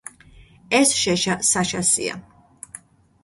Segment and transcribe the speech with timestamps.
[0.77, 2.15] ეს შეშა საშასია...